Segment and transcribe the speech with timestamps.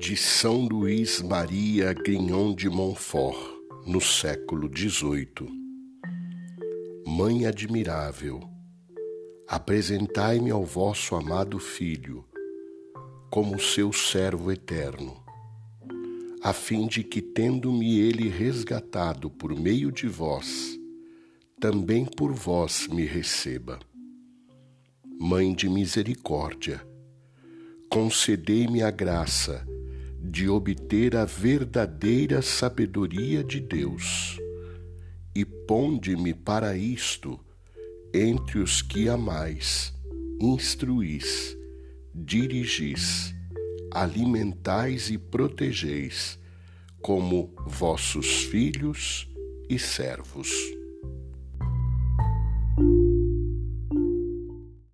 [0.00, 3.36] de São Luís Maria Grignon de Montfort,
[3.84, 5.46] no século XVIII.
[7.06, 8.40] Mãe admirável,
[9.46, 12.24] apresentai-me ao vosso amado Filho,
[13.30, 15.22] como seu servo eterno,
[16.42, 20.80] a fim de que, tendo-me ele resgatado por meio de vós,
[21.60, 23.78] também por vós me receba.
[25.20, 26.80] Mãe de misericórdia,
[27.90, 29.62] concedei-me a graça
[30.22, 34.38] de obter a verdadeira sabedoria de Deus
[35.34, 37.40] e ponde-me para isto
[38.12, 39.94] entre os que amais,
[40.40, 41.56] instruís,
[42.14, 43.34] dirigis,
[43.90, 46.38] alimentais e protegeis
[47.00, 49.28] como vossos filhos
[49.68, 50.79] e servos.